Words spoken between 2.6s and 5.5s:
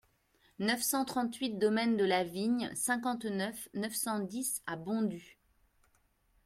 cinquante-neuf, neuf cent dix à Bondues